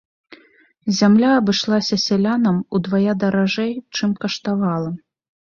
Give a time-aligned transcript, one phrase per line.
[0.99, 4.91] Зямля абышлася сялянам удвая даражэй, чым каштавала.